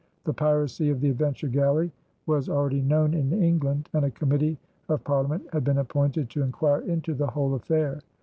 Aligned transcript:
The 0.23 0.33
piracy 0.33 0.89
of 0.89 0.99
the 0.99 1.11
Adventure 1.11 1.47
Galley 1.47 1.91
was 2.25 2.49
already 2.49 2.81
known 2.81 3.13
in 3.13 3.31
England, 3.43 3.87
and 3.93 4.03
a 4.03 4.09
committee 4.09 4.57
of 4.89 5.03
Parliament 5.03 5.45
had 5.53 5.63
been 5.63 5.77
appointed 5.77 6.27
to 6.31 6.41
inquire 6.41 6.81
into 6.81 7.13
the 7.13 7.27
whole 7.27 7.53
affair. 7.53 7.99